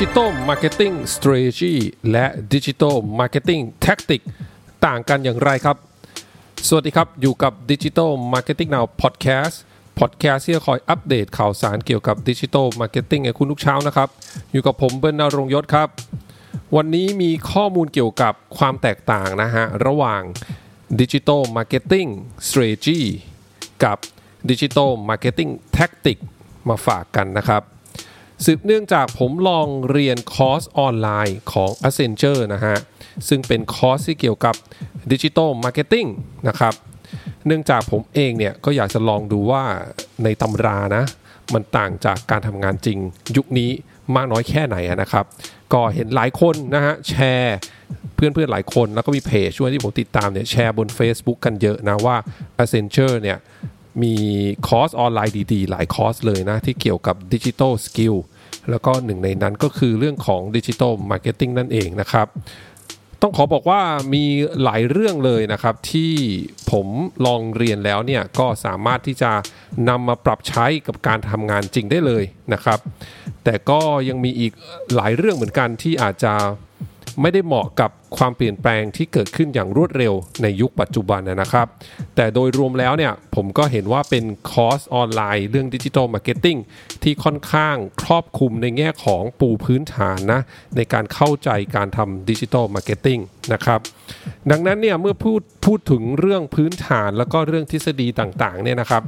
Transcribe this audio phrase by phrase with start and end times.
[0.00, 1.74] Digital Marketing Strategy
[2.12, 4.20] และดิจิ t a ลมาร์เก็ตติ้งแท็กติก
[4.86, 5.76] ต่างกันอย่างไรครับ
[6.68, 9.54] สวัสดีครับ อยู่กับ Digital Marketing Now Podcast
[9.98, 14.08] Podcast ที่จะคอยอัปเดตข่าวสารเกี่ยวกับ Digital Marketing ให้คุณทุกเช้านะครับ
[14.52, 15.88] อยู่กับผมเบิร์นนรงยศครับ
[16.76, 20.22] วันนี้มีข้อมูลเกี่ยวกับความแตกต่างนะฮะ ระหว่าง
[21.00, 22.06] Digital Marketing
[22.48, 23.02] สตร a t e g y
[23.84, 23.98] กับ
[24.50, 26.18] ดิจิทัลมาร์เก็ตติ้งTactic
[26.68, 27.73] มาฝากกันนะครับ
[28.44, 32.76] สืบเนื่องจากผมลองเรียนคอร์สออนไลน์ของ Accenture นะฮะ
[33.28, 34.54] ซึ่งเป็นคอร์สที่เกี่ยวกับ
[35.12, 36.06] ดิจิ t a ลมาร์เก็ตติ้ง
[36.48, 36.74] นะครับ
[37.46, 39.62] เนื่องจากผมเองเนี่ยก็อยากจะลองดูว่า
[40.24, 41.04] ในตำรานะ
[41.54, 42.98] มันต่างจากการทำงานจริง
[43.36, 43.70] ยุคนี้
[44.16, 45.24] มากน้อยแค่ไหนนะครับ
[45.72, 47.56] ก็เห็นหลายคนนะฮะแชร์
[48.14, 52.16] เพื่อนๆหลายคนแล้วก็มีเพจช่วยที่ผมติดตามเนี่ยแชร์บน Facebook กันเยอะนะว่า
[52.62, 53.38] Accenture เนี่ย
[54.02, 54.14] มี
[54.68, 58.14] คอร์สออนไลน์ดีๆ หลายคอร์สเลยนะ ที่เกี่ยวกับ digital skill
[58.70, 62.28] แล้วก็หนึ่งในนั้นก็คือเรื่องของ digital marketing นั่นเองนะครับ
[63.22, 63.82] ต้องขอบอกว่า
[64.14, 64.24] มี
[64.62, 66.12] หลายเรื่องเลยนะครับ ที่
[66.70, 66.86] ผม
[67.26, 69.32] ลองเรียนแล้วเนี่ย ก็สามารถที่จะ
[69.88, 72.78] นำมาปรับใช้กับการทำงานจริงได้เลยนะครับ
[73.44, 74.52] แต่ก็ยังมีอีก
[74.94, 76.34] หลายเรื่องเหมือนกันที่อาจจะ
[77.20, 81.66] ไม่ได้เหมาะกับความเปลี่ยนแปลงที่เกิดขึ้นอย่างรวดเร็วในยุคปัจจุบันนะครับ
[82.16, 86.58] แต่โดยรวมแล้วเนี่ยผมก็เห็นว่าเป็นคอร์สออนไลน์เรื่อง digital marketing
[87.02, 90.40] ที่ค่อนข้างครอบคลุมในแง่ของปูพื้นฐานนะ
[90.76, 93.18] ในการเข้าใจการทำ digital marketing
[93.52, 93.80] นะครับ
[94.50, 99.02] ดังนั้นเนี่ยเมื่อพูดพูดถึงเรื่องพื้นฐานแล้วก็เรื่องทฤษฎีต่างๆเนี่ยนะครับ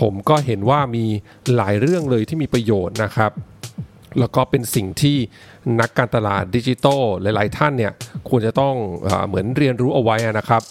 [0.00, 1.04] ผมก็เห็นว่ามี
[1.56, 3.32] หลายเรื่องเลยที่มีประโยชน์นะครับ
[4.20, 5.16] แล้วก็เป็นสิ่งที่
[5.80, 7.92] นักการตลาดดิจิทัลหลาย ๆ ท่านเนี่ย
[8.28, 8.74] ควรจะต้อง
[9.04, 10.62] เอเหมือนเรียนรู้เอาไว้นะครับ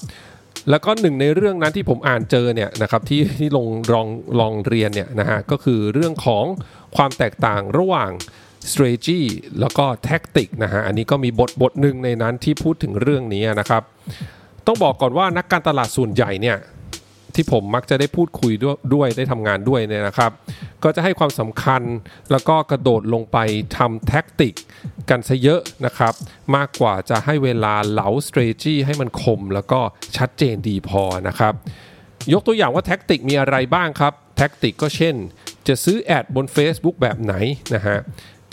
[0.70, 4.08] แล้วก็หนึ่งในเรื่องนั้นที่ผมอ่านเจอเนี่ยนะครับที่ที่ลงลอง
[4.40, 6.46] ลองเรียนเนี่ยนะฮะก็คือเรื่องของ
[6.96, 8.12] ความแตกต่างระหว่าง
[8.72, 9.22] strategy
[9.60, 13.84] แล้วก็ tactic นะฮะอันนี้ก็มีบทบทหนึ่งในนั้นที่พูดถึงเรื่องนี้นะครับ
[14.68, 16.58] ต้องบอกก่อนว่านักการตลาดส่วนใหญ่เนี่ย
[17.36, 20.32] ที่ผมมักจะได้พูดคุยด้วยด้วยได้ทำงานด้วยเนี่ยนะครับ
[20.84, 21.82] ก็จะให้ความสำคัญ
[22.32, 23.38] แล้วก็กระโดดลงไป
[23.78, 24.54] ทำ tactic
[25.10, 26.14] กันซะเยอะนะครับ
[26.56, 29.80] มากกว่าจะให้เวลาเหลา strategy ให้มันคม แล้วก็
[30.18, 31.54] ชัดเจนดีพอนะครับ
[32.34, 35.16] ยกตัวอย่างว่า tactic มีอะไรบ้างครับ tactic ก็เช่น
[35.68, 37.34] จะซื้อ ad บน Facebook แบบไหน
[37.76, 38.00] นะฮะ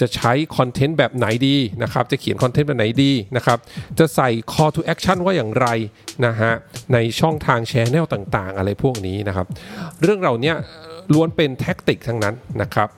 [0.01, 3.59] จะใช้ content แบบไหนดีนะครับ จะเขียน content แบบไหนดีนะครับ
[3.99, 5.67] จะใส่ call to action ว่าอย่างไร
[6.27, 6.53] นะฮะ
[6.93, 9.47] ในช่องทาง channel ต่างๆ อะไรพวกนี้นะครับ
[10.03, 10.57] เรื่องเราเนี้ย
[11.13, 12.89] ล้วนเป็นแท็กติกทั้งนั้นนะครับ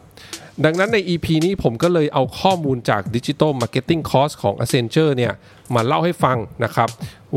[0.65, 5.33] ดังนั้นใน EP นี้ผมก็เลยเอาข้อมูลจาก Digital Marketing Course ของ Accenture เนี่ย
[5.75, 6.89] มาเล่าให้ฟังนะครับ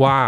[0.02, 0.18] ว่า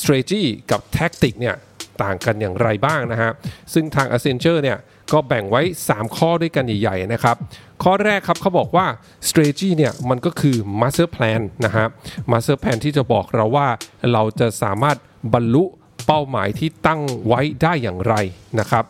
[0.00, 1.56] strategy กับ tactic เนี่ย
[2.02, 3.30] ต่างกันอย่างไรบ้างนะฮะ
[3.72, 4.78] ซึ่งทาง Accenture เนี่ย
[5.12, 7.36] ก็แบ่งไว้ 3 ข้อด้วยกันใหญ่ๆนะครับ
[7.82, 8.86] ข้อแรกครับเขาบอกว่า
[9.28, 11.86] strategy เนี่ยมันก็คือ master plan นะฮะ
[12.30, 13.68] master plan ที่จะบอกเราว่า
[14.12, 14.96] เราจะสามารถ
[15.34, 15.64] บรรลุ
[16.06, 18.14] เป้าหมายที่ตั้งไว้ได้อย่างไร
[18.60, 18.84] นะครับ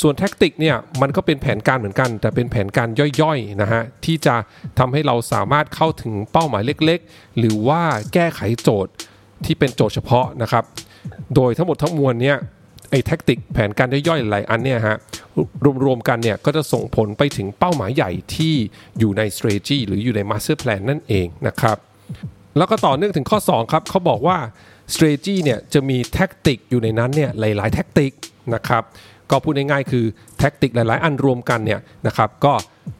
[0.00, 2.88] ส่วนแท็กติกเนี่ยมันก็เป็นแผนการเหมือนกัน แต่เป็นแผนการ
[3.20, 4.34] ย่อยๆนะฮะที่จะ
[4.78, 7.82] ทำให้เราสามารถเข้าถึงเป้าหมายเล็กๆ หรือว่า
[8.14, 8.92] แก้ไขโจทย์
[9.44, 10.64] ที่เป็นโจทย์เฉพาะนะครับ
[11.34, 12.36] โดยทั้งหมดทั้งมวลเนี่ย
[12.90, 14.96] ไอ้แท็กติกแผนการย่อยๆหลายอันเนี่ยฮะ
[15.84, 18.54] รวมๆกันเนี่ยก็จะส่งผลไปถึงเป้าหมายใหญ่ที่
[18.98, 21.76] อยู่ใน strategy หรืออยู่ใน master plan นั่นเองนะครับ
[22.56, 24.38] แล้วก็ต่อเนื่องถึงข้อ 2 ครับเขาบอกว่า
[24.94, 28.12] strategy เนี่ยจะมี tactic อยู่ในนั้นเนี่ยหลาย ๆ tactic
[28.54, 28.82] นะครับ
[29.30, 30.04] ก็พูดง่ายๆคือ
[30.38, 32.54] tactic หลาย ๆ อันรวมกันเนี่ยนะครับก็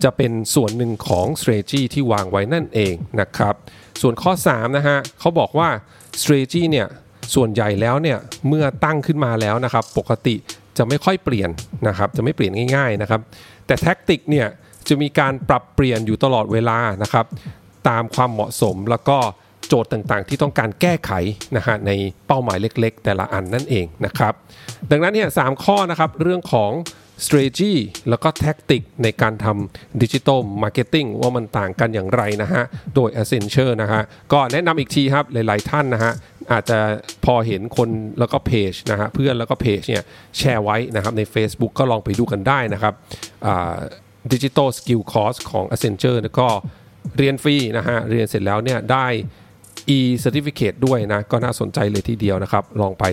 [0.04, 3.54] จะเป็นส่วนหนึ่งของ strategy ที่วางไว้นั่นเองนะครับ
[4.02, 5.69] ส่วนข้อ3นะฮะเขาบอกว่า
[6.20, 6.86] strategy เนี่ย
[7.34, 10.34] ส่วนใหญ่แล้วเนี่ยเมื่อตั้งขึ้นมาแล้วนะครับปกติ
[10.78, 11.50] จะไม่ค่อยเปลี่ยน
[11.88, 13.20] นะครับจะไม่เปลี่ยนง่ายๆนะครับ
[13.66, 14.47] แต่ tactic เนี่ย
[14.88, 17.26] จะมีการปรับเปลี่ยนอยู่ตลอดเวลานะครับ
[17.88, 19.19] ตามความเหมาะสมแล้วก็
[19.69, 21.12] โจทย์ต่างๆ ที่ต้องการแก้ไข
[21.56, 21.91] นะฮะใน
[22.26, 24.34] เป้าหมายเล็กๆ แต่ละอันนั่นเองนะครับ
[24.90, 26.73] ดังนั้นเนี่ยสามข้อนะครับเรื่องของ
[27.25, 27.73] strategy
[28.08, 32.62] แล้วก็ tactic ในการทำ digital marketing ว่ามันต่างกันอย่างไรนะฮะ
[32.94, 34.02] โดย Accenture นะฮะ
[34.32, 36.12] ก็แนะนำอีกทีครับ หลาย ๆ ท่านนะฮะ
[36.52, 36.78] อาจจะ
[37.25, 37.88] พอเห็นคน
[38.19, 40.02] แล้วก็เพจนะฮะเพื่อนแล้วก็เพจเนี่ย
[40.38, 42.94] แชร์ไว้นะครับใน Facebook ก็ลองไปดูกันได้นะครับ
[44.32, 46.48] digital skill course ของ Accenture ก็
[47.16, 49.06] เรียนฟรีนะฮะเรียนเสร็จแล้วเนี่ยได้
[49.96, 53.04] e-certificate ด้วยนะ ก็น่าสนใจเลยทีเดียวนะครับ ลองไป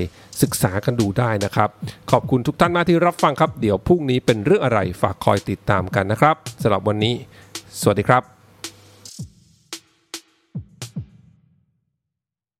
[0.41, 1.69] ศึกษากันดูได้นะครับ
[2.11, 7.15] ขอบคุณทุกท่านมากที่รับฟังครับ เดี๋ยวพรุ่งนี้เป็นเรื่องอะไรฝากคอยติดตามกันนะครับสำหรับวันนี้
[7.81, 8.42] สวัสดีครับ